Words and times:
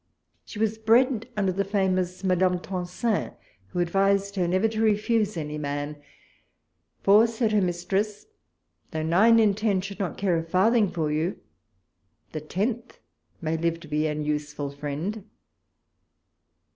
She 0.43 0.57
was 0.57 0.79
bred 0.79 1.29
under 1.37 1.51
the 1.51 1.63
famous 1.63 2.23
Madame 2.23 2.57
Tencin, 2.57 3.35
who 3.67 3.77
advised 3.77 4.35
her 4.35 4.47
never 4.47 4.67
to 4.67 4.81
refuse 4.81 5.37
any 5.37 5.59
man; 5.59 6.01
for, 7.03 7.27
said 7.27 7.51
her 7.51 7.61
mis 7.61 7.85
tress, 7.85 8.25
though 8.89 9.03
nine 9.03 9.37
in 9.37 9.53
ten 9.53 9.79
should 9.79 9.99
not 9.99 10.17
care 10.17 10.39
a 10.39 10.43
farthing 10.43 10.89
for 10.89 11.11
you, 11.11 11.39
the 12.31 12.41
tenth 12.41 12.97
may 13.41 13.55
live 13.55 13.79
to 13.81 13.87
be 13.87 14.07
an 14.07 14.25
useful 14.25 14.71
friend. 14.71 15.23